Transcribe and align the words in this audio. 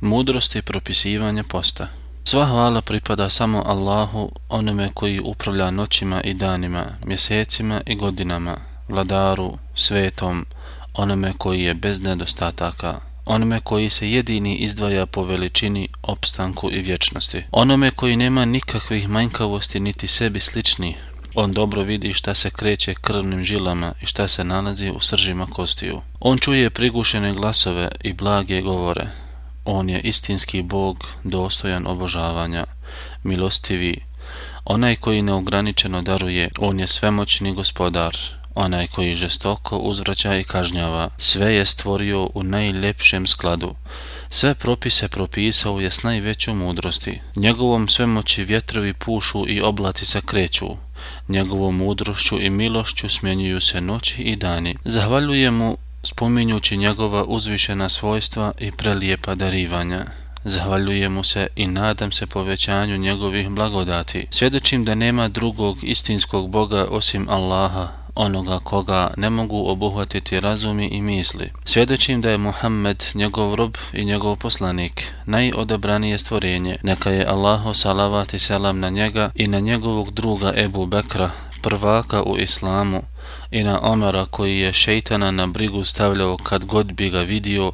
mudrosti 0.00 0.62
propisivanja 0.62 1.44
posta 1.44 1.88
Sva 2.24 2.46
hvala 2.46 2.80
pripada 2.80 3.30
samo 3.30 3.62
Allahu, 3.66 4.32
onome 4.48 4.90
koji 4.94 5.20
upravlja 5.20 5.70
noćima 5.70 6.20
i 6.20 6.34
danima, 6.34 6.86
mjesecima 7.06 7.80
i 7.86 7.94
godinama, 7.94 8.56
vladaru, 8.88 9.58
svetom, 9.74 10.46
onome 10.94 11.32
koji 11.38 11.62
je 11.62 11.74
bez 11.74 12.00
nedostataka, 12.00 13.00
onome 13.24 13.60
koji 13.60 13.90
se 13.90 14.10
jedini 14.10 14.56
izdvaja 14.56 15.06
po 15.06 15.24
veličini, 15.24 15.88
opstanku 16.02 16.70
i 16.72 16.80
vječnosti, 16.80 17.42
onome 17.52 17.90
koji 17.90 18.16
nema 18.16 18.44
nikakvih 18.44 19.08
manjkavosti 19.08 19.80
niti 19.80 20.08
sebi 20.08 20.40
slični, 20.40 20.96
On 21.34 21.52
dobro 21.52 21.82
vidi 21.82 22.12
šta 22.12 22.34
se 22.34 22.50
kreće 22.50 22.94
krvnim 22.94 23.44
žilama 23.44 23.92
i 24.02 24.06
šta 24.06 24.28
se 24.28 24.44
nalazi 24.44 24.90
u 24.90 25.00
sržima 25.00 25.46
kostiju. 25.46 26.00
On 26.20 26.38
čuje 26.38 26.70
prigušene 26.70 27.34
glasove 27.34 27.88
i 28.00 28.12
blage 28.12 28.60
govore. 28.60 29.10
On 29.72 29.90
je 29.90 30.00
istinski 30.00 30.62
Bog, 30.62 31.06
dostojan 31.24 31.86
obožavanja, 31.86 32.66
milostivi, 33.22 34.00
onaj 34.64 34.96
koji 34.96 35.22
neograničeno 35.22 36.02
daruje, 36.02 36.50
on 36.58 36.80
je 36.80 36.86
svemoćni 36.86 37.54
gospodar, 37.54 38.16
onaj 38.54 38.86
koji 38.86 39.16
žestoko 39.16 39.76
uzvraća 39.76 40.36
i 40.36 40.44
kažnjava, 40.44 41.08
sve 41.18 41.54
je 41.54 41.64
stvorio 41.64 42.28
u 42.34 42.42
najljepšem 42.42 43.26
skladu, 43.26 43.74
sve 44.30 44.54
propise 44.54 45.08
propisao 45.08 45.80
je 45.80 45.90
s 45.90 46.02
najvećom 46.02 46.58
mudrosti, 46.58 47.20
njegovom 47.36 47.88
svemoći 47.88 48.44
vjetrovi 48.44 48.94
pušu 48.94 49.44
i 49.48 49.60
oblaci 49.60 50.06
se 50.06 50.20
kreću, 50.20 50.68
njegovom 51.28 51.76
mudrošću 51.76 52.40
i 52.40 52.50
milošću 52.50 53.08
smjenjuju 53.08 53.60
se 53.60 53.80
noći 53.80 54.22
i 54.22 54.36
dani. 54.36 54.76
Zahvaljuje 54.84 55.50
mu 55.50 55.76
spominjući 56.02 56.76
njegova 56.76 57.24
uzvišena 57.24 57.88
svojstva 57.88 58.52
i 58.58 58.72
prelijepa 58.72 59.34
darivanja. 59.34 60.04
Zahvaljujem 60.44 61.12
mu 61.12 61.24
se 61.24 61.46
i 61.56 61.66
nadam 61.66 62.12
se 62.12 62.26
povećanju 62.26 62.96
njegovih 62.96 63.48
blagodati. 63.48 64.26
Svjedočim 64.30 64.84
da 64.84 64.94
nema 64.94 65.28
drugog 65.28 65.78
istinskog 65.82 66.50
Boga 66.50 66.86
osim 66.90 67.28
Allaha, 67.28 67.88
onoga 68.14 68.58
koga 68.58 69.14
ne 69.16 69.30
mogu 69.30 69.70
obuhvatiti 69.70 70.40
razumi 70.40 70.86
i 70.86 71.02
misli. 71.02 71.50
Svjedočim 71.64 72.20
da 72.20 72.30
je 72.30 72.38
Muhammed 72.38 73.04
njegov 73.14 73.54
rob 73.54 73.74
i 73.92 74.04
njegov 74.04 74.36
poslanik, 74.36 75.12
najodabranije 75.26 76.18
stvorenje. 76.18 76.76
Neka 76.82 77.10
je 77.10 77.26
Allahu 77.26 77.74
salavat 77.74 78.34
i 78.34 78.38
selam 78.38 78.80
na 78.80 78.90
njega 78.90 79.30
i 79.34 79.48
na 79.48 79.60
njegovog 79.60 80.10
druga 80.10 80.52
Ebu 80.56 80.86
Bekra, 80.86 81.30
prvaka 81.62 82.22
u 82.22 82.38
islamu, 82.38 83.02
i 83.50 83.64
na 83.64 83.80
Omara 83.82 84.26
koji 84.26 84.58
je 84.58 84.72
šeitana 84.72 85.30
na 85.30 85.46
brigu 85.46 85.84
stavljao 85.84 86.36
kad 86.36 86.64
god 86.64 86.92
bi 86.92 87.10
ga 87.10 87.20
vidio, 87.20 87.72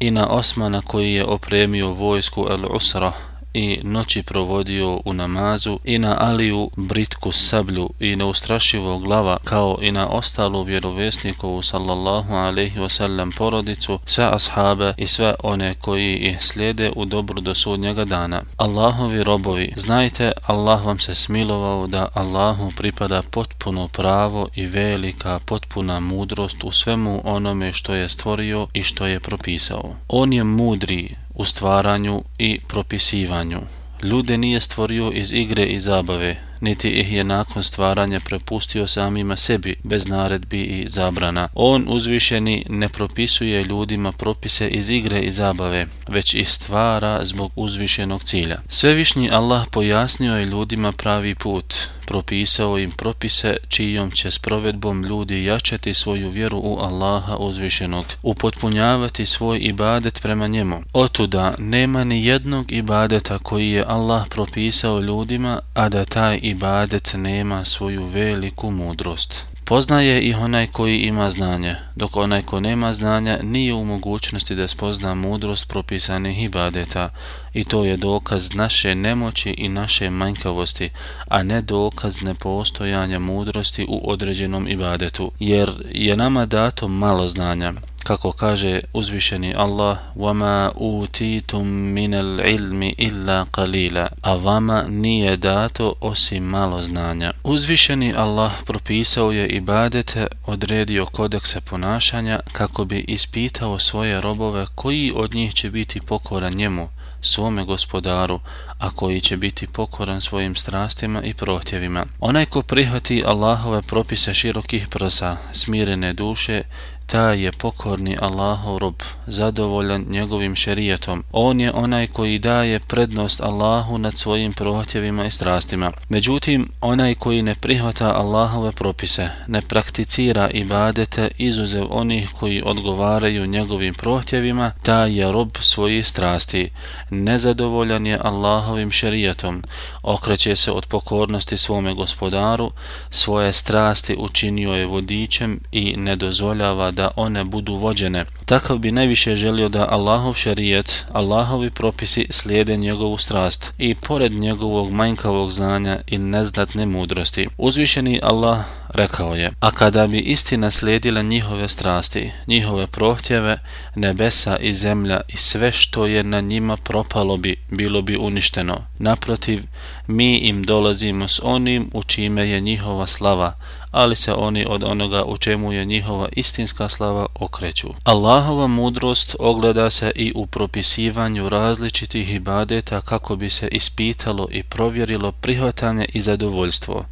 i 0.00 0.10
na 0.10 0.26
Osmana 0.26 0.82
koji 0.82 1.12
je 1.12 1.24
opremio 1.24 1.88
vojsku 1.88 2.46
El 2.50 2.76
Usra, 2.76 3.12
i 3.54 3.80
noći 3.82 4.22
provodio 4.22 5.00
u 5.04 5.12
namazu 5.12 5.78
i 5.84 5.98
na 5.98 6.16
Aliju 6.20 6.70
britku 6.76 7.32
sablju 7.32 7.90
i 8.00 8.16
neustrašivo 8.16 8.98
glava 8.98 9.38
kao 9.44 9.78
i 9.80 9.92
na 9.92 10.08
ostalu 10.08 10.62
vjerovesnikovu 10.62 11.62
sallallahu 11.62 12.34
alaihi 12.34 12.80
wasallam 12.80 13.36
porodicu 13.36 13.98
sve 14.06 14.24
ashabe 14.32 14.94
i 14.96 15.06
sve 15.06 15.34
one 15.42 15.74
koji 15.74 16.16
ih 16.16 16.44
slijede 16.44 16.92
u 16.96 17.04
dobru 17.04 17.40
do 17.40 17.54
sudnjega 17.54 18.04
dana. 18.04 18.42
Allahovi 18.56 19.22
robovi, 19.22 19.72
znajte 19.76 20.32
Allah 20.46 20.86
vam 20.86 20.98
se 20.98 21.14
smilovao 21.14 21.86
da 21.86 22.08
Allahu 22.14 22.72
pripada 22.76 23.22
potpuno 23.22 23.88
pravo 23.88 24.48
i 24.54 24.66
velika 24.66 25.38
potpuna 25.38 26.00
mudrost 26.00 26.64
u 26.64 26.72
svemu 26.72 27.20
onome 27.24 27.72
što 27.72 27.94
je 27.94 28.08
stvorio 28.08 28.66
i 28.72 28.82
što 28.82 29.06
je 29.06 29.20
propisao. 29.20 29.94
On 30.08 30.32
je 30.32 30.44
mudri, 30.44 31.14
u 31.34 31.44
stvaranju 31.44 32.22
i 32.38 32.60
propisivanju. 32.68 33.60
Ljude 34.02 34.38
nije 34.38 34.60
stvorio 34.60 35.10
iz 35.14 35.32
igre 35.32 35.66
i 35.66 35.80
zabave, 35.80 36.36
niti 36.62 36.90
ih 36.90 37.12
je 37.12 37.24
nakon 37.24 37.64
stvaranja 37.64 38.20
prepustio 38.20 38.86
samima 38.86 39.36
sebi, 39.36 39.76
bez 39.82 40.06
naredbi 40.06 40.62
i 40.62 40.88
zabrana. 40.88 41.48
On 41.54 41.84
uzvišeni 41.88 42.64
ne 42.68 42.88
propisuje 42.88 43.64
ljudima 43.64 44.12
propise 44.12 44.68
iz 44.68 44.90
igre 44.90 45.20
i 45.20 45.32
zabave, 45.32 45.86
već 46.08 46.34
ih 46.34 46.52
stvara 46.52 47.24
zbog 47.24 47.52
uzvišenog 47.56 48.24
cilja. 48.24 48.60
Svevišnji 48.68 49.30
Allah 49.30 49.66
pojasnio 49.70 50.36
je 50.36 50.46
ljudima 50.46 50.92
pravi 50.92 51.34
put, 51.34 51.74
propisao 52.06 52.78
im 52.78 52.90
propise 52.90 53.56
čijom 53.68 54.10
će 54.10 54.30
s 54.30 54.38
provedbom 54.38 55.04
ljudi 55.04 55.44
jačati 55.44 55.94
svoju 55.94 56.30
vjeru 56.30 56.58
u 56.58 56.78
Allaha 56.78 57.36
uzvišenog, 57.36 58.04
upotpunjavati 58.22 59.26
svoj 59.26 59.58
ibadet 59.62 60.22
prema 60.22 60.46
njemu. 60.46 60.82
Otuda 60.92 61.54
nema 61.58 62.04
ni 62.04 62.24
jednog 62.24 62.72
ibadeta 62.72 63.38
koji 63.38 63.70
je 63.70 63.84
Allah 63.86 64.28
propisao 64.28 65.00
ljudima, 65.00 65.60
a 65.74 65.88
da 65.88 66.04
taj 66.04 66.38
ibadet 66.52 67.14
nema 67.14 67.64
svoju 67.64 68.04
veliku 68.04 68.70
mudrost. 68.70 69.44
Poznaje 69.64 70.20
ih 70.20 70.36
onaj 70.38 70.66
koji 70.66 70.98
ima 70.98 71.30
znanje, 71.30 71.76
dok 71.96 72.16
onaj 72.16 72.42
ko 72.42 72.60
nema 72.60 72.94
znanja 72.94 73.38
nije 73.42 73.74
u 73.74 73.84
mogućnosti 73.84 74.54
da 74.54 74.68
spozna 74.68 75.14
mudrost 75.14 75.68
propisanih 75.68 76.42
ibadeta 76.42 77.08
i 77.54 77.64
to 77.64 77.84
je 77.84 77.96
dokaz 77.96 78.54
naše 78.54 78.94
nemoći 78.94 79.50
i 79.50 79.68
naše 79.68 80.10
manjkavosti, 80.10 80.90
a 81.28 81.42
ne 81.42 81.62
dokaz 81.62 82.22
nepostojanja 82.22 83.18
mudrosti 83.18 83.86
u 83.88 84.10
određenom 84.10 84.68
ibadetu, 84.68 85.32
jer 85.38 85.70
je 85.90 86.16
nama 86.16 86.46
dato 86.46 86.88
malo 86.88 87.28
znanja, 87.28 87.72
kako 88.03 88.31
kaže 88.31 88.81
uzvišeni 88.93 89.55
Allah 89.55 89.97
وَمَا 90.15 90.71
أُوتِيتُم 90.75 91.65
مِنَ 91.95 92.13
الْعِلْمِ 92.13 92.81
إِلَّا 92.99 93.45
قَلِيلًا 93.53 94.07
a 94.21 94.35
vama 94.35 94.85
nije 94.89 95.37
dato 95.37 95.93
osim 96.01 96.43
malo 96.43 96.81
znanja. 96.81 97.33
Uzvišeni 97.43 98.13
Allah 98.17 98.51
propisao 98.65 99.31
je 99.31 99.47
ibadete, 99.47 100.27
odredio 100.45 101.05
kodekse 101.05 101.61
ponašanja 101.61 102.39
kako 102.51 102.85
bi 102.85 102.99
ispitao 102.99 103.79
svoje 103.79 104.21
robove 104.21 104.65
koji 104.75 105.13
od 105.15 105.33
njih 105.33 105.53
će 105.53 105.69
biti 105.71 106.01
pokoran 106.01 106.53
njemu, 106.53 106.89
svome 107.21 107.63
gospodaru, 107.63 108.39
a 108.79 108.89
koji 108.89 109.21
će 109.21 109.37
biti 109.37 109.67
pokoran 109.67 110.21
svojim 110.21 110.55
strastima 110.55 111.23
i 111.23 111.33
prohtjevima. 111.33 112.05
Onaj 112.19 112.45
ko 112.45 112.61
prihvati 112.61 113.23
Allahove 113.25 113.81
propise 113.81 114.33
širokih 114.33 114.87
prsa, 114.87 115.37
smirene 115.53 116.13
duše, 116.13 116.63
taj 117.06 117.44
je 117.44 117.52
pokorni 117.52 118.18
Allahov 118.20 118.78
rob, 118.78 118.94
zadovoljan 119.26 120.06
njegovim 120.08 120.54
šerijetom. 120.56 121.24
On 121.32 121.60
je 121.60 121.72
onaj 121.72 122.06
koji 122.06 122.38
daje 122.38 122.80
prednost 122.80 123.40
Allahu 123.40 123.98
nad 123.98 124.16
svojim 124.16 124.52
prohtjevima 124.52 125.26
i 125.26 125.30
strastima. 125.30 125.92
Međutim, 126.08 126.68
onaj 126.80 127.14
koji 127.14 127.42
ne 127.42 127.54
prihvata 127.54 128.14
Allahove 128.14 128.72
propise, 128.72 129.30
ne 129.46 129.62
prakticira 129.62 130.50
ibadete 130.50 131.28
izuzev 131.38 131.86
onih 131.90 132.28
koji 132.40 132.62
odgovaraju 132.64 133.46
njegovim 133.46 133.94
prohtjevima, 133.94 134.72
taj 134.82 135.18
je 135.18 135.32
rob 135.32 135.50
svojih 135.60 136.06
strasti. 136.06 136.70
Nezadovoljan 137.10 138.06
je 138.06 138.18
Allahovim 138.22 138.90
šerijetom. 138.90 139.62
Okreće 140.02 140.56
se 140.56 140.72
od 140.72 140.86
pokornosti 140.86 141.56
svome 141.56 141.94
gospodaru, 141.94 142.70
svoje 143.10 143.52
strasti 143.52 144.16
učinio 144.18 144.72
je 144.72 144.86
vodičem 144.86 145.60
i 145.72 145.96
ne 145.96 146.16
dozvoljava 146.16 146.90
da 146.92 147.10
one 147.16 147.44
budu 147.44 147.74
vođene. 147.74 148.24
Takav 148.46 148.78
bi 148.78 148.90
najviše 148.90 149.36
želio 149.36 149.68
da 149.68 149.88
Allahov 149.90 150.34
šarijet, 150.34 151.04
Allahovi 151.12 151.70
propisi 151.70 152.26
slijede 152.30 152.76
njegovu 152.76 153.18
strast 153.18 153.72
i 153.78 153.94
pored 153.94 154.32
njegovog 154.32 154.92
manjkavog 154.92 155.52
znanja 155.52 156.00
i 156.06 156.18
neznatne 156.18 156.86
mudrosti. 156.86 157.48
Uzvišeni 157.58 158.20
Allah 158.22 158.64
rekao 158.88 159.34
je, 159.34 159.50
a 159.60 159.70
kada 159.70 160.06
bi 160.06 160.18
istina 160.18 160.70
slijedila 160.70 161.22
njihove 161.22 161.68
strasti, 161.68 162.30
njihove 162.46 162.86
prohtjeve, 162.86 163.58
nebesa 163.94 164.56
i 164.56 164.74
zemlja 164.74 165.20
i 165.28 165.36
sve 165.36 165.72
što 165.72 166.06
je 166.06 166.24
na 166.24 166.40
njima 166.40 166.76
propalo 166.76 167.36
bi, 167.36 167.56
bilo 167.70 168.02
bi 168.02 168.16
uništeno. 168.16 168.84
Naprotiv, 168.98 169.62
mi 170.06 170.36
im 170.36 170.62
dolazimo 170.62 171.28
s 171.28 171.40
onim 171.42 171.90
u 171.94 172.02
čime 172.02 172.48
je 172.48 172.60
njihova 172.60 173.06
slava, 173.06 173.54
ali 173.92 174.16
se 174.16 174.34
oni 174.34 174.66
od 174.68 174.82
onoga 174.84 175.24
u 175.24 175.38
čemu 175.38 175.72
je 175.72 175.84
njihova 175.84 176.28
istinska 176.32 176.88
slava 176.88 177.26
okreću. 177.34 177.88
Allahova 178.04 178.66
mudrost 178.66 179.36
ogleda 179.38 179.90
se 179.90 180.12
i 180.14 180.32
u 180.34 180.46
propisivanju 180.46 181.48
različitih 181.48 182.34
ibadeta 182.34 183.00
kako 183.00 183.36
bi 183.36 183.50
se 183.50 183.68
ispitalo 183.68 184.48
i 184.50 184.62
provjerilo 184.62 185.32
prihvatanje 185.32 186.06
i 186.12 186.20
zadovoljstvo, 186.20 187.04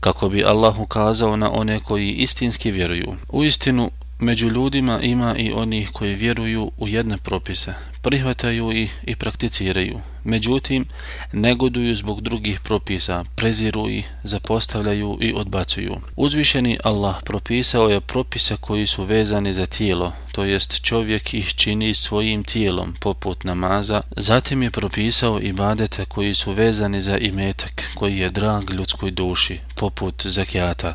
kako 0.00 0.28
bi 0.28 0.44
Allah 0.44 0.80
ukazao 0.80 1.36
na 1.36 1.50
one 1.50 1.80
koji 1.80 2.10
istinski 2.10 2.70
vjeruju. 2.70 3.14
U 3.28 3.44
istinu, 3.44 3.90
među 4.18 4.48
ljudima 4.48 5.00
ima 5.00 5.36
i 5.36 5.52
onih 5.52 5.90
koji 5.92 6.14
vjeruju 6.14 6.70
u 6.78 6.88
jedne 6.88 7.18
propise, 7.18 7.74
prihvataju 8.04 8.72
i, 8.72 8.88
i 9.02 9.16
prakticiraju. 9.16 10.00
Međutim, 10.24 10.84
negoduju 11.32 11.96
zbog 11.96 12.20
drugih 12.20 12.60
propisa, 12.60 13.24
preziru 13.34 13.90
i 13.90 14.02
zapostavljaju 14.24 15.18
i 15.20 15.32
odbacuju. 15.36 15.96
Uzvišeni 16.16 16.78
Allah 16.84 17.16
propisao 17.24 17.88
je 17.88 18.00
propise 18.00 18.56
koji 18.60 18.86
su 18.86 19.04
vezani 19.04 19.52
za 19.52 19.66
tijelo, 19.66 20.12
to 20.32 20.44
jest 20.44 20.82
čovjek 20.82 21.34
ih 21.34 21.54
čini 21.54 21.94
svojim 21.94 22.44
tijelom, 22.44 22.94
poput 23.00 23.44
namaza. 23.44 24.02
Zatim 24.16 24.62
je 24.62 24.70
propisao 24.70 25.40
ibadete 25.40 26.04
koji 26.04 26.34
su 26.34 26.52
vezani 26.52 27.00
za 27.00 27.18
imetak, 27.18 27.82
koji 27.94 28.18
je 28.18 28.30
drag 28.30 28.70
ljudskoj 28.70 29.10
duši, 29.10 29.60
poput 29.74 30.26
zakijata 30.26 30.94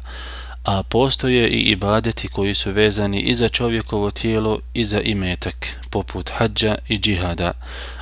a 0.63 0.83
postoje 0.83 1.49
i 1.49 1.59
ibadeti 1.59 2.27
koji 2.27 2.55
su 2.55 2.71
vezani 2.71 3.21
i 3.21 3.35
za 3.35 3.49
čovjekovo 3.49 4.11
tijelo 4.11 4.59
i 4.73 4.85
za 4.85 5.01
imetak, 5.01 5.67
poput 5.89 6.31
hađa 6.37 6.75
i 6.87 6.99
džihada, 6.99 7.51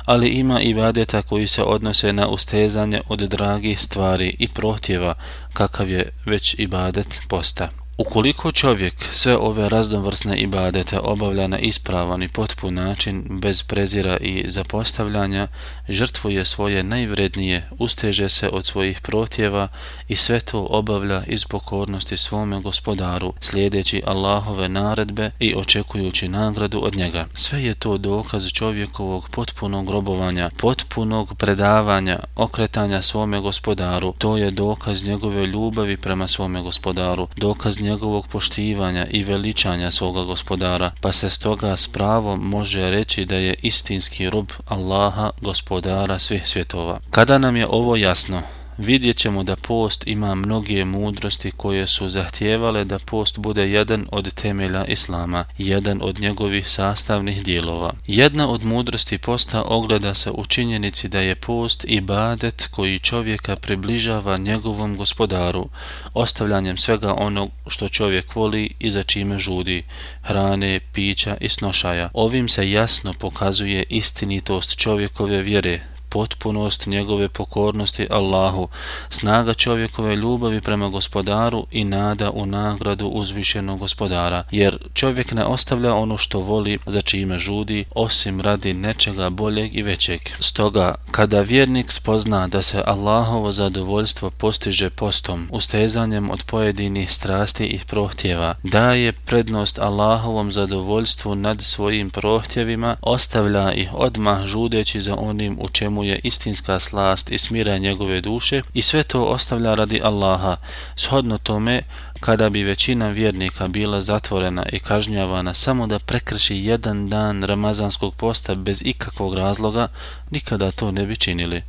ali 0.04 0.28
ima 0.28 0.60
ibadeta 0.60 1.22
koji 1.22 1.46
se 1.46 1.62
odnose 1.62 2.12
na 2.12 2.28
ustezanje 2.28 3.00
od 3.08 3.18
dragih 3.18 3.80
stvari 3.80 4.36
i 4.38 4.48
prohtjeva, 4.48 5.14
kakav 5.52 5.90
je 5.90 6.10
već 6.24 6.54
ibadet 6.58 7.20
posta. 7.28 7.68
Ukoliko 8.00 8.52
čovjek 8.52 8.94
sve 9.12 9.36
ove 9.36 9.68
raznovrsne 9.68 10.38
ibadete 10.38 10.98
obavlja 10.98 11.46
na 11.46 11.58
ispravan 11.58 12.22
i 12.22 12.28
potpun 12.28 12.74
način, 12.74 13.24
bez 13.28 13.62
prezira 13.62 14.16
i 14.16 14.44
zapostavljanja, 14.48 15.48
žrtvuje 15.88 16.44
svoje 16.44 16.82
najvrednije, 16.82 17.68
usteže 17.78 18.28
se 18.28 18.48
od 18.48 18.66
svojih 18.66 19.00
protjeva 19.00 19.68
i 20.08 20.16
sve 20.16 20.40
to 20.40 20.66
obavlja 20.70 21.22
iz 21.26 21.44
pokornosti 21.44 22.16
svome 22.16 22.60
gospodaru, 22.60 23.32
slijedeći 23.40 24.02
Allahove 24.06 24.68
naredbe 24.68 25.30
i 25.38 25.54
očekujući 25.54 26.28
nagradu 26.28 26.80
od 26.84 26.96
njega. 26.96 27.26
Sve 27.34 27.64
je 27.64 27.74
to 27.74 27.98
dokaz 27.98 28.46
čovjekovog 28.52 29.28
potpunog 29.30 29.90
robovanja, 29.90 30.50
potpunog 30.56 31.34
predavanja, 31.36 32.18
okretanja 32.36 33.02
svome 33.02 33.40
gospodaru. 33.40 34.14
To 34.18 34.36
je 34.36 34.50
dokaz 34.50 35.04
njegove 35.04 35.46
ljubavi 35.46 35.96
prema 35.96 36.28
svome 36.28 36.62
gospodaru, 36.62 37.28
dokaz 37.36 37.80
njegovog 37.88 38.26
poštivanja 38.26 39.06
i 39.10 39.22
veličanja 39.22 39.90
svoga 39.90 40.22
gospodara, 40.22 40.90
pa 41.00 41.12
se 41.12 41.30
stoga 41.30 41.76
s 41.76 41.88
pravom 41.88 42.40
može 42.40 42.90
reći 42.90 43.24
da 43.24 43.36
je 43.36 43.54
istinski 43.62 44.30
rob 44.30 44.48
Allaha, 44.66 45.30
gospodara 45.40 46.18
svih 46.18 46.48
svjetova. 46.48 47.00
Kada 47.10 47.38
nam 47.38 47.56
je 47.56 47.66
ovo 47.66 47.96
jasno, 47.96 48.42
vidjet 48.78 49.16
ćemo 49.16 49.42
da 49.42 49.56
post 49.56 50.06
ima 50.06 50.34
mnoge 50.34 50.84
mudrosti 50.84 51.50
koje 51.50 51.86
su 51.86 52.08
zahtijevale 52.08 52.84
da 52.84 52.98
post 52.98 53.38
bude 53.38 53.70
jedan 53.70 54.06
od 54.12 54.34
temelja 54.34 54.84
Islama, 54.84 55.44
jedan 55.58 55.98
od 56.02 56.20
njegovih 56.20 56.68
sastavnih 56.68 57.42
dijelova. 57.44 57.92
Jedna 58.06 58.48
od 58.48 58.64
mudrosti 58.64 59.18
posta 59.18 59.62
ogleda 59.62 60.14
se 60.14 60.30
u 60.30 60.44
činjenici 60.44 61.08
da 61.08 61.20
je 61.20 61.34
post 61.34 61.84
i 61.88 62.00
badet 62.00 62.68
koji 62.70 62.98
čovjeka 62.98 63.56
približava 63.56 64.36
njegovom 64.36 64.96
gospodaru, 64.96 65.68
ostavljanjem 66.14 66.76
svega 66.76 67.14
onog 67.14 67.50
što 67.66 67.88
čovjek 67.88 68.34
voli 68.34 68.70
i 68.78 68.90
za 68.90 69.02
čime 69.02 69.38
žudi, 69.38 69.84
hrane, 70.22 70.80
pića 70.92 71.36
i 71.40 71.48
snošaja. 71.48 72.10
Ovim 72.14 72.48
se 72.48 72.70
jasno 72.70 73.14
pokazuje 73.18 73.84
istinitost 73.88 74.76
čovjekove 74.76 75.42
vjere, 75.42 75.80
potpunost 76.08 76.86
njegove 76.86 77.28
pokornosti 77.28 78.06
Allahu, 78.10 78.68
snaga 79.10 79.54
čovjekove 79.54 80.16
ljubavi 80.16 80.60
prema 80.60 80.88
gospodaru 80.88 81.66
i 81.70 81.84
nada 81.84 82.30
u 82.30 82.46
nagradu 82.46 83.06
uzvišenog 83.06 83.78
gospodara, 83.78 84.44
jer 84.50 84.78
čovjek 84.94 85.32
ne 85.32 85.44
ostavlja 85.44 85.94
ono 85.94 86.16
što 86.18 86.40
voli 86.40 86.78
za 86.86 87.00
čime 87.00 87.38
žudi, 87.38 87.84
osim 87.94 88.40
radi 88.40 88.74
nečega 88.74 89.30
boljeg 89.30 89.76
i 89.76 89.82
većeg. 89.82 90.20
Stoga, 90.40 90.94
kada 91.10 91.40
vjernik 91.40 91.92
spozna 91.92 92.48
da 92.48 92.62
se 92.62 92.82
Allahovo 92.86 93.52
zadovoljstvo 93.52 94.30
postiže 94.30 94.90
postom, 94.90 95.48
ustezanjem 95.50 96.30
od 96.30 96.44
pojedinih 96.46 97.12
strasti 97.12 97.66
i 97.66 97.80
prohtjeva, 97.86 98.54
daje 98.62 99.12
prednost 99.12 99.78
Allahovom 99.78 100.52
zadovoljstvu 100.52 101.34
nad 101.34 101.62
svojim 101.62 102.10
prohtjevima, 102.10 102.96
ostavlja 103.02 103.72
ih 103.72 103.94
odmah 103.94 104.46
žudeći 104.46 105.00
za 105.00 105.16
onim 105.16 105.58
u 105.60 105.68
čemu 105.68 105.97
mu 105.98 106.04
je 106.04 106.20
istinska 106.24 106.80
slast 106.80 107.30
i 107.30 107.38
smira 107.38 107.78
njegove 107.78 108.20
duše 108.20 108.62
i 108.74 108.82
sve 108.82 109.02
to 109.02 109.24
ostavlja 109.24 109.74
radi 109.74 110.00
Allaha. 110.04 110.56
Shodno 110.96 111.38
tome, 111.38 111.82
kada 112.20 112.48
bi 112.48 112.62
većina 112.62 113.08
vjernika 113.08 113.68
bila 113.68 114.00
zatvorena 114.00 114.66
i 114.72 114.78
kažnjavana 114.78 115.54
samo 115.54 115.86
da 115.86 115.98
prekrši 115.98 116.56
jedan 116.56 117.08
dan 117.08 117.42
Ramazanskog 117.42 118.14
posta 118.14 118.54
bez 118.54 118.82
ikakvog 118.84 119.34
razloga, 119.34 119.88
nikada 120.30 120.70
to 120.70 120.90
ne 120.90 121.06
bi 121.06 121.16
činili. 121.16 121.62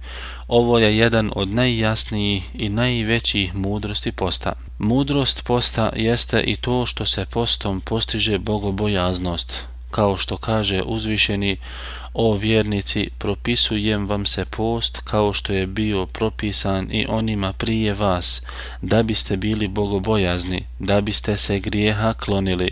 Ovo 0.48 0.80
je 0.80 0.98
jedan 0.98 1.32
od 1.36 1.50
najjasnijih 1.50 2.50
i 2.54 2.70
najvećih 2.70 3.56
mudrosti 3.56 4.12
posta. 4.12 4.54
Mudrost 4.80 5.44
posta 5.44 5.92
jeste 5.96 6.42
i 6.42 6.56
to 6.56 6.86
što 6.86 7.06
se 7.06 7.26
postom 7.26 7.82
postiže 7.82 8.38
bogobojaznost, 8.38 9.66
kao 9.92 10.18
što 10.18 10.38
kaže 10.38 10.82
uzvišeni 10.82 11.58
O 12.14 12.34
vjernici, 12.34 13.10
propisujem 13.18 14.06
vam 14.06 14.26
se 14.26 14.46
post 14.46 15.02
kao 15.04 15.34
što 15.34 15.54
je 15.54 15.68
bio 15.68 16.06
propisan 16.06 16.88
i 16.92 17.06
onima 17.10 17.54
prije 17.54 17.94
vas, 17.94 18.42
da 18.82 19.04
biste 19.04 19.38
bili 19.38 19.68
bogobojazni, 19.68 20.66
da 20.80 21.02
biste 21.02 21.38
se 21.38 21.60
grijeha 21.60 22.14
klonili. 22.14 22.72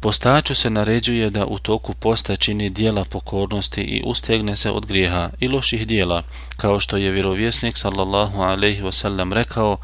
Postaču 0.00 0.54
se 0.54 0.70
naređuje 0.70 1.30
da 1.30 1.46
u 1.46 1.58
toku 1.58 1.94
posta 1.94 2.36
čini 2.36 2.70
dijela 2.70 3.04
pokornosti 3.04 3.80
i 3.80 4.02
ustegne 4.04 4.56
se 4.56 4.70
od 4.70 4.86
grijeha 4.86 5.30
i 5.40 5.48
loših 5.48 5.86
dijela, 5.86 6.22
kao 6.56 6.80
što 6.80 6.96
je 6.96 7.10
vjerovjesnik 7.10 7.76
sallallahu 7.76 8.40
alaihi 8.42 8.82
wasallam 8.82 9.32
rekao, 9.32 9.76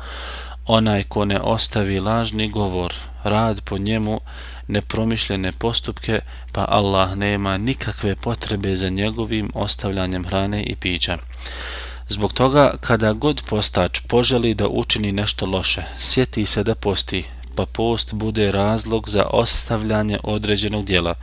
onaj 0.67 1.05
ko 1.05 1.25
ne 1.25 1.41
ostavi 1.41 2.01
lažni 2.01 2.49
govor, 2.49 2.95
rad 3.29 3.61
po 3.61 3.79
njemu, 3.79 4.21
nepromišljene 4.69 5.53
postupke, 5.53 6.21
pa 6.53 6.65
Allah 6.69 7.17
nema 7.17 7.59
nikakve 7.59 8.17
potrebe 8.17 8.77
za 8.77 8.89
njegovim 8.89 9.51
ostavljanjem 9.55 10.25
hrane 10.25 10.63
i 10.63 10.75
pića. 10.75 11.19
Zbog 12.09 12.33
toga, 12.33 12.75
kada 12.81 13.13
god 13.13 13.43
postač 13.49 14.01
poželi 14.09 14.55
da 14.55 14.69
učini 14.69 15.13
nešto 15.13 15.47
loše, 15.47 15.83
sjeti 15.99 16.47
se 16.47 16.63
da 16.65 16.75
posti, 16.75 17.25
pa 17.55 17.67
post 17.67 18.15
bude 18.15 18.53
razlog 18.53 19.09
za 19.09 19.25
ostavljanje 19.31 20.19
određenog 20.23 20.85
dijela. 20.85 21.15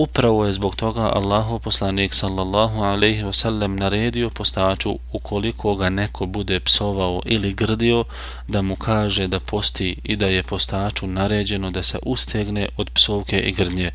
Upravo 0.00 0.46
je 0.46 0.52
zbog 0.52 0.76
toga 0.76 1.12
Allahu 1.14 1.58
poslanik 1.58 2.14
sallallahu 2.14 2.82
alaihi 2.82 3.22
ve 3.22 3.32
sellem 3.32 3.76
naredio 3.76 4.30
postaču 4.30 4.98
ukoliko 5.12 5.74
ga 5.74 5.90
neko 5.90 6.26
bude 6.26 6.60
psovao 6.60 7.22
ili 7.24 7.52
grdio 7.52 8.04
da 8.48 8.62
mu 8.62 8.76
kaže 8.76 9.26
da 9.26 9.40
posti 9.40 9.96
i 10.04 10.16
da 10.16 10.26
je 10.26 10.42
postaču 10.42 11.06
naređeno 11.06 11.70
da 11.70 11.82
se 11.82 11.98
ustegne 12.02 12.68
od 12.76 12.90
psovke 12.90 13.40
i 13.40 13.52
grdnje 13.52 13.90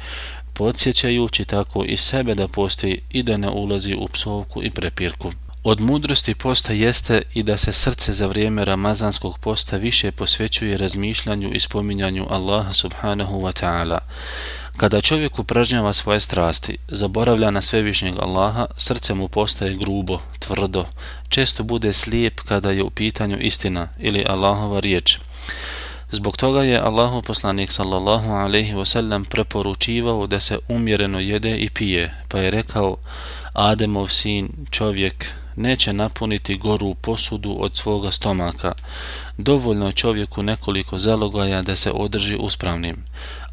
podsjećajući 0.54 1.46
tako 1.46 1.84
i 1.84 1.98
sebe 1.98 2.36
da 2.36 2.48
posti 2.48 3.02
i 3.10 3.24
da 3.24 3.38
ne 3.38 3.50
ulazi 3.50 3.96
u 3.96 4.08
psovku 4.08 4.64
i 4.64 4.72
prepirku. 4.72 5.32
Od 5.64 5.82
mudrosti 5.82 6.36
posta 6.36 6.74
jeste 6.74 7.22
i 7.34 7.44
da 7.44 7.58
se 7.58 7.74
srce 7.74 8.14
za 8.14 8.28
vrijeme 8.28 8.66
ramazanskog 8.66 9.40
posta 9.40 9.78
više 9.78 10.12
posvećuje 10.12 10.78
razmišljanju 10.78 11.54
i 11.54 11.60
spominjanju 11.60 12.28
Allaha 12.30 12.74
subhanahu 12.74 13.42
wa 13.42 13.64
ta'ala. 13.64 14.00
Kada 14.78 15.02
čovjek 15.02 15.40
upražnjava 15.40 15.94
svoje 15.94 16.20
strasti, 16.20 16.78
zaboravlja 16.88 17.52
na 17.52 17.62
svevišnjeg 17.62 18.16
Allaha, 18.20 18.66
srce 18.78 19.14
mu 19.14 19.28
postaje 19.28 19.74
grubo, 19.74 20.20
tvrdo, 20.40 20.86
često 21.30 21.64
bude 21.64 21.94
slijep 21.94 22.40
kada 22.40 22.72
je 22.72 22.84
u 22.84 22.90
pitanju 22.90 23.38
istina 23.40 23.88
ili 24.00 24.26
Allahova 24.28 24.80
riječ. 24.80 25.20
Zbog 26.12 26.38
toga 26.38 26.64
je 26.64 26.80
Allahu 26.80 27.22
poslanik 27.22 27.72
sallallahu 27.72 28.32
alaihi 28.32 28.74
wasallam 28.74 29.24
preporučivao 29.30 30.28
da 30.28 30.40
se 30.40 30.60
umjereno 30.68 31.20
jede 31.20 31.58
i 31.58 31.70
pije, 31.70 32.14
pa 32.28 32.40
je 32.40 32.52
rekao 32.52 32.98
Ademov 33.54 34.08
sin, 34.08 34.50
čovjek, 34.72 35.26
neće 35.56 35.94
napuniti 35.94 36.58
goru 36.58 36.96
posudu 36.96 37.58
od 37.60 37.76
svoga 37.76 38.12
stomaka. 38.12 38.74
Dovoljno 39.38 39.86
je 39.86 39.92
čovjeku 39.92 40.44
nekoliko 40.44 40.98
zalogaja 40.98 41.62
da 41.62 41.76
se 41.76 41.92
održi 41.92 42.38
uspravnim. 42.40 42.96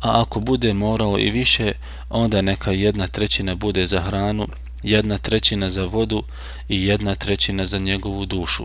A 0.01 0.21
ako 0.23 0.41
bude 0.41 0.75
morao 0.75 1.19
i 1.19 1.31
više, 1.31 1.73
onda 2.11 2.43
neka 2.43 2.71
jedna 2.71 3.07
trećina 3.07 3.55
bude 3.55 3.87
za 3.87 4.01
hranu, 4.01 4.47
jedna 4.83 5.19
trećina 5.19 5.71
za 5.71 5.85
vodu 5.85 6.23
i 6.69 6.87
jedna 6.87 7.15
trećina 7.15 7.67
za 7.67 7.79
njegovu 7.79 8.27
dušu. 8.27 8.65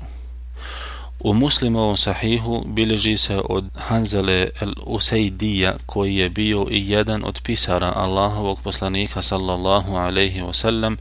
U 1.27 1.33
muslimovom 1.33 1.97
sahihu 1.97 2.63
bilježi 2.67 3.17
se 3.17 3.41
od 3.49 3.65
Hanzale 3.75 4.49
el-Usaidija 4.61 5.73
koji 5.85 6.15
je 6.15 6.29
bio 6.29 6.67
i 6.69 6.89
jedan 6.89 7.23
od 7.25 7.41
pisara 7.43 7.93
Allahovog 7.95 8.61
poslanika 8.61 9.21
sallallahu 9.21 9.95
alaihi 9.95 10.41
wasallam 10.41 10.95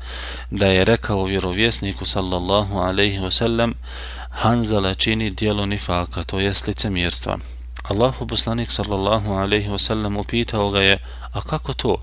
da 0.50 0.66
je 0.66 0.84
rekao 0.84 1.24
vjerovjesniku 1.24 2.06
sallallahu 2.06 2.78
alaihi 2.78 3.18
wasallam 3.18 3.72
Hanzala 4.30 4.94
čini 4.94 5.30
dijelo 5.30 5.66
nifaka, 5.66 6.24
to 6.24 6.40
jest 6.40 6.66
licemjerstva. 6.66 7.38
Allahu 7.82 8.26
poslanik 8.26 8.70
sallallahu 8.70 9.32
alaihi 9.32 9.68
wasallam 9.68 10.20
upitao 10.20 10.70
ga 10.70 10.80
je, 10.80 10.98
a 11.32 11.40
kako 11.40 11.72
to? 11.72 11.96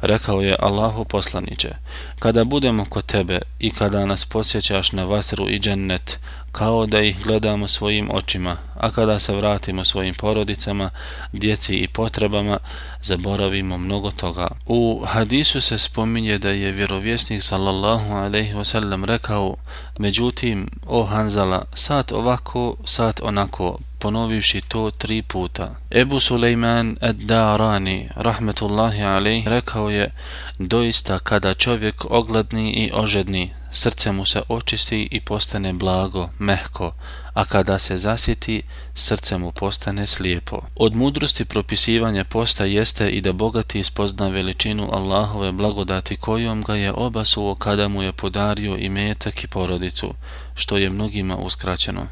Rekao 0.00 0.40
je 0.40 0.56
Allahu 0.58 1.04
poslaniće, 1.04 1.74
kada 2.18 2.44
budemo 2.44 2.84
kod 2.84 3.06
tebe 3.06 3.40
i 3.58 3.70
kada 3.70 4.06
nas 4.06 4.24
podsjećaš 4.24 4.92
na 4.92 5.04
vatru 5.04 5.48
i 5.48 5.58
džennet, 5.58 6.18
kao 6.52 6.86
da 6.86 7.00
ih 7.00 7.22
gledamo 7.24 7.68
svojim 7.68 8.10
očima, 8.12 8.56
a 8.74 8.90
kada 8.90 9.18
se 9.18 9.36
vratimo 9.36 9.84
svojim 9.84 10.14
porodicama, 10.14 10.90
djeci 11.32 11.76
i 11.76 11.88
potrebama, 11.88 12.58
zaboravimo 13.02 13.78
mnogo 13.78 14.10
toga. 14.10 14.48
U 14.66 15.04
hadisu 15.06 15.60
se 15.60 15.78
spominje 15.78 16.38
da 16.38 16.50
je 16.50 16.72
vjerovjesnik 16.72 17.42
sallallahu 17.42 18.12
alaihi 18.12 18.54
wasallam 18.54 19.04
rekao, 19.04 19.56
međutim, 19.98 20.68
o 20.86 21.04
Hanzala, 21.04 21.64
sat 21.74 22.12
ovako, 22.12 22.76
sat 22.84 23.20
onako, 23.22 23.78
ponovivši 23.98 24.60
to 24.60 24.90
tri 24.90 25.22
puta. 25.22 25.74
Ebu 25.90 26.20
Sulejman 26.20 26.96
ad-Darani, 27.00 28.08
rahmetullahi 28.16 29.02
alaih, 29.02 29.48
rekao 29.48 29.90
je, 29.90 30.10
doista 30.58 31.18
kada 31.18 31.54
čovjek 31.54 32.04
ogladni 32.10 32.72
i 32.72 32.90
ožedni, 32.94 33.50
srce 33.72 34.12
mu 34.12 34.24
se 34.24 34.42
očisti 34.48 35.08
i 35.10 35.20
postane 35.20 35.72
blago, 35.72 36.28
mehko, 36.38 36.92
a 37.34 37.44
kada 37.44 37.78
se 37.78 37.96
zasjeti, 37.96 38.62
srce 38.94 39.38
mu 39.38 39.52
postane 39.52 40.06
slijepo. 40.06 40.62
Od 40.76 40.96
mudrosti 40.96 41.44
propisivanja 41.44 42.24
posta 42.24 42.64
jeste 42.64 43.10
i 43.10 43.20
da 43.20 43.32
bogati 43.32 43.84
spozna 43.84 44.28
veličinu 44.28 44.90
Allahove 44.92 45.52
blagodati 45.52 46.16
kojom 46.16 46.62
ga 46.62 46.74
je 46.74 46.92
obasuo 46.92 47.54
kada 47.54 47.88
mu 47.88 48.02
je 48.02 48.12
podario 48.12 48.76
i 48.76 48.88
metak 48.88 49.44
i 49.44 49.46
porodicu, 49.46 50.14
što 50.54 50.76
je 50.76 50.90
mnogima 50.90 51.36
uskraćeno. 51.36 52.06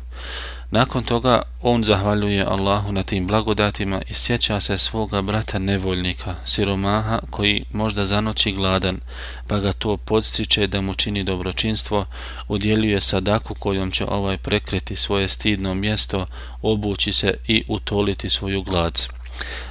Nakon 0.74 1.04
toga 1.04 1.42
on 1.62 1.84
zahvaljuje 1.84 2.44
Allahu 2.44 2.92
na 2.92 3.02
tim 3.02 3.26
blagodatima 3.26 4.02
i 4.10 4.14
sjeća 4.14 4.60
se 4.60 4.78
svoga 4.78 5.22
brata 5.22 5.58
nevoljnika, 5.58 6.34
siromaha 6.46 7.18
koji 7.30 7.64
možda 7.72 8.06
zanoći 8.06 8.52
gladan, 8.52 9.00
pa 9.46 9.58
ga 9.58 9.72
to 9.72 9.96
podstiče 9.96 10.66
da 10.66 10.80
mu 10.80 10.94
čini 10.94 11.24
dobročinstvo, 11.24 12.06
udjeljuje 12.48 13.00
sadaku 13.00 13.54
kojom 13.54 13.90
će 13.90 14.06
ovaj 14.06 14.38
prekriti 14.38 14.96
svoje 14.96 15.28
stidno 15.28 15.74
mjesto, 15.74 16.26
obući 16.62 17.12
se 17.12 17.34
i 17.46 17.64
utoliti 17.68 18.30
svoju 18.30 18.62
glad. 18.62 19.23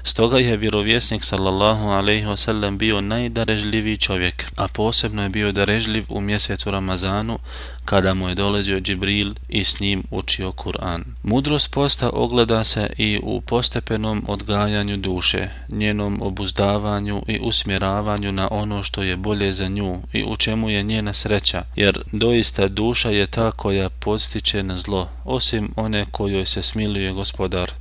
Stoga 0.03 0.37
je 0.37 0.57
vjerovjesnik 0.57 1.23
sallallahu 1.23 1.87
alejhi 1.87 2.25
ve 2.25 2.37
sellem 2.37 2.77
bio 2.77 3.01
najdarežljiviji 3.01 3.97
čovjek, 3.97 4.45
a 4.55 4.67
posebno 4.67 5.23
je 5.23 5.29
bio 5.29 5.51
darežljiv 5.51 6.05
u 6.09 6.21
mjesecu 6.21 6.71
Ramazanu 6.71 7.39
kada 7.85 8.13
mu 8.13 8.29
je 8.29 8.35
dolazio 8.35 8.79
Džibril 8.79 9.33
i 9.49 9.63
s 9.63 9.79
njim 9.79 10.03
učio 10.11 10.51
Kur'an. 10.51 11.03
Mudrost 11.23 11.71
posta 11.71 12.09
ogleda 12.09 12.63
se 12.63 12.89
i 12.97 13.19
u 13.23 13.41
postepenom 13.41 14.25
odgajanju 14.27 14.97
duše, 14.97 15.49
njenom 15.69 16.19
obuzdavanju 16.21 17.23
i 17.27 17.39
usmjeravanju 17.41 18.31
na 18.31 18.47
ono 18.51 18.83
što 18.83 19.03
je 19.03 19.17
bolje 19.17 19.53
za 19.53 19.67
nju 19.67 20.01
i 20.13 20.23
u 20.23 20.37
čemu 20.37 20.69
je 20.69 20.83
njena 20.83 21.13
sreća, 21.13 21.63
jer 21.75 22.03
doista 22.11 22.67
duša 22.67 23.09
je 23.09 23.27
ta 23.27 23.51
koja 23.51 23.89
podstiče 23.89 24.63
na 24.63 24.77
zlo, 24.77 25.09
osim 25.25 25.73
one 25.75 26.05
kojoj 26.11 26.45
se 26.45 26.63
smiluje 26.63 27.11
gospodar. 27.11 27.71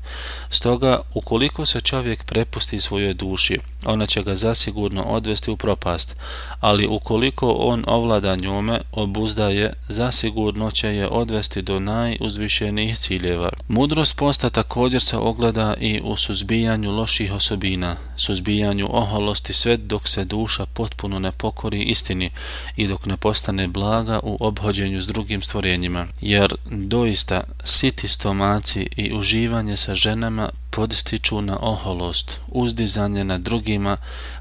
Stoga, 0.54 1.00
ukoliko 1.14 1.66
se 1.66 1.80
čovjek 1.80 2.24
prepusti 2.24 2.80
svojoj 2.80 3.14
duši, 3.14 3.58
ona 3.84 4.06
će 4.06 4.22
ga 4.22 4.36
zasigurno 4.36 5.02
odvesti 5.02 5.50
u 5.50 5.56
propast, 5.56 6.16
ali 6.60 6.86
ukoliko 6.86 7.50
on 7.50 7.84
ovlada 7.86 8.36
njome, 8.36 8.80
obuzda 8.92 9.48
je, 9.48 9.72
zasigurno 9.88 10.70
će 10.70 10.88
je 10.88 11.08
odvesti 11.08 11.62
do 11.62 11.80
najuzvišenijih 11.80 12.98
ciljeva. 12.98 13.48
Mudrost 13.68 14.16
posta 14.16 14.50
također 14.50 15.02
se 15.02 15.16
ogleda 15.16 15.74
i 15.80 16.00
u 16.04 16.16
suzbijanju 16.16 16.90
loših 16.90 17.32
osobina, 17.32 17.96
suzbijanju 18.16 18.88
oholosti 18.90 19.52
sve 19.52 19.76
dok 19.76 20.08
se 20.08 20.24
duša 20.24 20.66
potpuno 20.66 21.18
ne 21.18 21.32
pokori 21.32 21.82
istini 21.82 22.30
i 22.76 22.86
dok 22.86 23.06
ne 23.06 23.16
postane 23.16 23.68
blaga 23.68 24.20
u 24.22 24.36
obhođenju 24.40 25.02
s 25.02 25.06
drugim 25.06 25.42
stvorenjima, 25.42 26.06
jer 26.20 26.54
doista 26.70 27.40
siti 27.64 28.08
stomaci 28.08 28.88
i 28.96 29.12
uživanje 29.14 29.76
sa 29.76 29.94
ženama 29.94 30.41
podstiču 30.72 31.40
na 31.40 31.58
oholost, 31.60 32.38
uzdizanje 32.48 33.24
nad 33.24 33.40
drugima, 33.40 33.96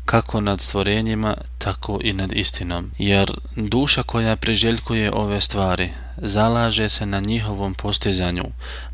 kako 0.05 0.41
nad 0.41 0.61
stvorenjima, 0.61 1.35
tako 1.57 1.99
i 2.03 2.13
nad 2.13 2.31
istinom. 2.31 2.91
Jer 2.97 3.31
duša 3.55 4.03
koja 4.03 4.35
priželjkuje 4.35 5.11
ove 5.13 5.41
stvari, 5.41 5.89
zalaže 6.17 6.89
se 6.89 7.05
na 7.05 7.19
njihovom 7.19 7.73
postizanju, 7.73 8.45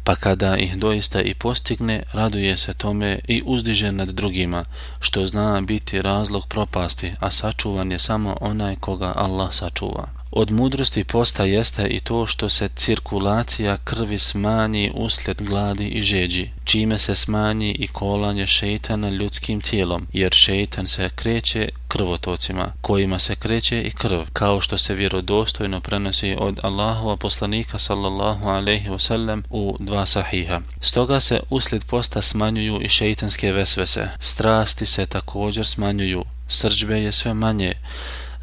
pa 0.03 0.15
kada 0.15 0.57
ih 0.57 0.77
doista 0.77 1.21
i 1.21 1.33
postigne, 1.33 2.03
raduje 2.13 2.57
se 2.57 2.73
tome 2.73 3.19
i 3.27 3.43
uzdiže 3.45 3.91
nad 3.91 4.09
drugima, 4.09 4.65
što 4.99 5.25
zna 5.25 5.61
biti 5.61 6.01
razlog 6.01 6.47
propasti, 6.47 7.13
a 7.19 7.31
sačuvan 7.31 7.91
je 7.91 7.99
samo 7.99 8.37
onaj 8.41 8.75
koga 8.75 9.13
Allah 9.15 9.53
sačuva. 9.53 10.16
Od 10.31 10.51
mudrosti 10.51 11.03
posta 11.03 11.43
jeste 11.43 11.87
i 11.87 11.99
to 11.99 12.25
što 12.25 12.49
se 12.49 12.69
cirkulacija 12.75 13.77
krvi 13.77 14.19
smanji 14.19 14.91
uslijed 14.95 15.41
gladi 15.41 15.87
i 15.87 16.03
žeđi, 16.03 16.49
čime 16.63 16.99
se 16.99 17.15
smanji 17.15 17.71
i 17.71 17.87
kolanje 17.87 18.47
šeitana 18.47 19.09
ljudskim 19.09 19.61
tijelom, 19.61 20.07
jer 20.13 20.33
šeitan 20.33 20.87
se 20.87 21.09
kreće 21.15 21.69
krvotocima, 21.87 22.73
kojima 22.81 23.19
se 23.19 23.35
kreće 23.35 23.81
i 23.81 23.91
krv, 23.91 24.21
kao 24.33 24.61
što 24.61 24.77
se 24.77 24.93
vjerodostojno 24.93 25.81
prenosi 25.81 26.35
od 26.39 26.59
Allahova 26.63 27.17
poslanika 27.17 27.79
sallallahu 27.79 28.47
alaihi 28.47 28.89
wasallam 28.89 29.41
u 29.49 29.77
dva 29.79 30.05
sahiha. 30.05 30.61
Stoga 30.81 31.19
se 31.19 31.39
uslijed 31.49 31.83
posta 31.83 32.21
smanjuju 32.21 32.81
i 32.81 32.89
šeitanske 32.89 33.51
vesvese, 33.51 34.09
strasti 34.19 34.85
se 34.85 35.05
također 35.05 35.65
smanjuju, 35.65 36.25
srđbe 36.47 36.99
je 36.99 37.11
sve 37.11 37.33
manje, 37.33 37.73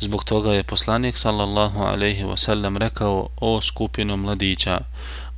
Zbog 0.05 0.25
toga 0.25 0.53
je 0.53 0.63
poslanik 0.63 1.17
sallallahu 1.17 1.83
alejhi 1.83 2.25
ve 2.25 2.37
sellem 2.37 2.77
rekao 2.77 3.29
o 3.41 3.61
skupinu 3.61 4.17
mladića 4.17 4.81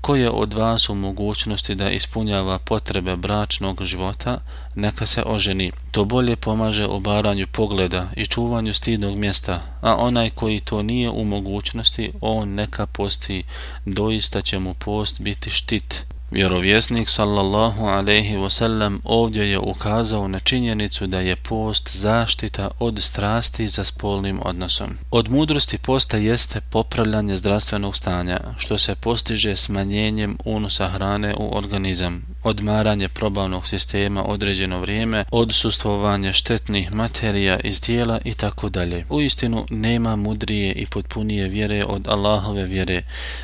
ko 0.00 0.16
je 0.16 0.30
od 0.30 0.54
vas 0.54 0.88
u 0.88 0.94
mogućnosti 0.94 1.74
da 1.74 1.90
ispunjava 1.90 2.58
potrebe 2.58 3.16
bračnog 3.16 3.84
života, 3.84 4.40
neka 4.74 5.06
se 5.06 5.22
oženi. 5.26 5.72
To 5.90 6.04
bolje 6.04 6.36
pomaže 6.36 6.86
obaranju 6.86 7.46
pogleda 7.52 8.08
i 8.16 8.26
čuvanju 8.26 8.74
stidnog 8.74 9.16
mjesta, 9.16 9.60
a 9.80 9.94
onaj 9.96 10.30
koji 10.30 10.60
to 10.60 10.82
nije 10.82 11.10
u 11.10 11.24
mogućnosti, 11.24 12.12
on 12.20 12.48
neka 12.48 12.86
posti, 12.86 13.42
doista 13.84 14.40
će 14.40 14.58
mu 14.58 14.74
post 14.74 15.20
biti 15.20 15.50
štit. 15.50 16.04
Vjerovjesnik 16.30 17.08
sallallahu 17.08 17.84
alejhi 17.84 18.36
ve 18.36 18.50
sellem 18.50 19.00
ovdje 19.04 19.50
je 19.50 19.58
ukazao 19.58 20.28
na 20.28 20.38
činjenicu 20.38 21.06
da 21.06 21.20
je 21.20 21.36
post 21.36 21.96
zaštita 21.96 22.70
od 22.78 23.02
strasti 23.02 23.68
za 23.68 23.84
spolnim 23.84 24.40
odnosom. 24.42 24.98
Od 25.10 25.30
mudrosti 25.30 25.78
posta 25.78 26.16
jeste 26.16 26.60
popravljanje 26.60 27.36
zdravstvenog 27.36 27.96
stanja, 27.96 28.40
što 28.58 28.78
se 28.78 28.94
postiže 28.94 29.56
smanjenjem 29.56 30.38
unosa 30.44 30.88
hrane 30.88 31.34
u 31.34 31.56
organizam, 31.56 32.26
odmaranje 32.42 33.08
probavnog 33.08 33.68
sistema 33.68 34.24
određeno 34.24 34.80
vrijeme, 34.80 35.24
odsustvovanje 35.30 36.32
štetnih 36.32 36.92
materija 36.92 37.60
iz 37.60 37.80
tijela 37.80 38.20
i 38.24 38.34
tako 38.34 38.68
dalje. 38.68 39.04
U 39.10 39.20
istinu 39.20 39.66
nema 39.70 40.16
mudrije 40.16 40.72
i 40.72 40.86
potpunije 40.86 41.48
vjere 41.48 41.84
od 41.84 42.08
Allahove 42.08 42.64
vjere, 42.64 43.02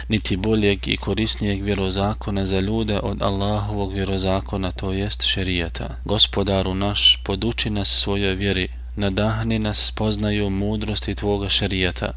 niti 0.09 0.37
boljeg 0.37 0.89
i 0.89 0.97
korisnijeg 0.97 1.63
vjerozakona 1.63 2.47
za 2.47 2.61
ljude 2.73 3.01
od 3.01 3.23
Allahovog 3.23 3.93
vjerozakona, 3.93 4.73
to 4.73 4.93
jest 4.93 5.23
šerijata. 5.23 5.89
Gospodaru 6.05 6.75
naš, 6.75 7.19
poduči 7.25 7.71
nas 7.71 7.89
svojoj 7.89 8.35
vjeri, 8.35 8.69
nadahni 8.97 9.59
nas 9.59 9.87
spoznaju 9.87 10.51
mudrosti 10.51 11.15
Tvoga 11.15 11.49
šerijata, 11.49 12.13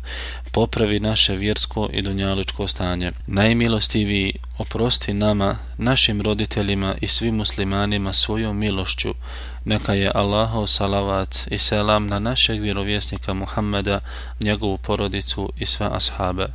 popravi 0.51 0.99
naše 0.99 1.35
vjersko 1.35 1.89
i 1.93 2.01
dunjaličko 2.01 2.67
stanje. 2.67 3.11
Najmilostiviji 3.27 4.33
oprosti 4.57 5.13
nama, 5.13 5.57
našim 5.77 6.21
roditeljima 6.21 6.95
i 7.01 7.07
svim 7.07 7.35
muslimanima 7.35 8.13
svojom 8.13 8.57
milošću, 8.57 9.13
neka 9.65 9.93
je 9.93 10.11
Allahov 10.15 10.67
salavat 10.67 11.37
i 11.51 11.57
selam 11.57 12.07
na 12.07 12.19
našeg 12.19 12.61
vjerovjesnika 12.61 13.33
Muhammeda, 13.33 13.99
njegovu 14.39 14.77
porodicu 14.77 15.51
i 15.59 15.65
sve 15.65 15.87
ashabe. 15.91 16.43